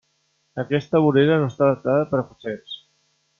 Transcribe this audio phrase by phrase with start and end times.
[0.63, 2.81] Aquesta vorera no està adaptada per a cotxets.